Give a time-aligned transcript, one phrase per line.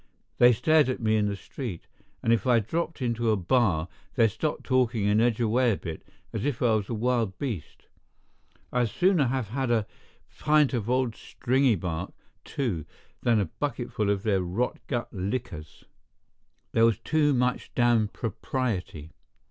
[0.39, 1.85] They stared at me in the street;
[2.23, 6.03] and if I dropped into a bar, they'd stop talking and edge away a bit,
[6.33, 7.85] as if I was a wild beast.
[8.73, 9.85] I'd sooner have had a
[10.39, 12.83] pint of old Stringybark, too,
[13.21, 15.85] than a bucketful of their rot gut liquors.
[16.71, 19.11] There was too much damned propriety.